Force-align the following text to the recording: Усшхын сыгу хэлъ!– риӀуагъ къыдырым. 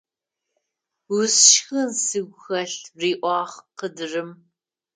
Усшхын 1.15 1.89
сыгу 2.05 2.37
хэлъ!– 2.43 2.79
риӀуагъ 2.99 3.55
къыдырым. 3.77 4.29